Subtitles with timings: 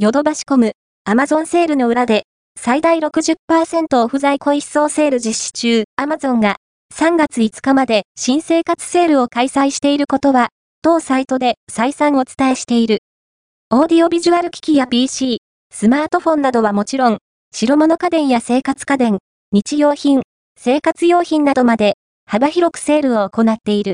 [0.00, 0.74] ヨドバシコム、
[1.04, 2.22] アマゾンセールの裏で、
[2.56, 6.58] 最大60%オフ在庫一掃セール実施中、アマゾンが
[6.94, 10.50] 3月5日まで新生活セールを開催していることは、
[10.82, 13.00] 当サイトで再三お伝えしている。
[13.70, 15.40] オーディオビジュアル機器や PC、
[15.74, 17.18] スマートフォンなどはもちろん、
[17.52, 19.18] 白物家電や生活家電、
[19.50, 20.22] 日用品、
[20.56, 21.94] 生活用品などまで
[22.24, 23.86] 幅広くセールを行っている。